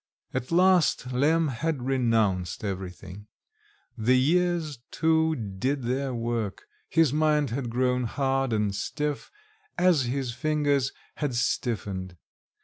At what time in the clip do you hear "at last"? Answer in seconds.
0.33-1.13